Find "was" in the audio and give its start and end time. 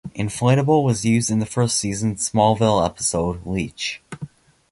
0.83-1.05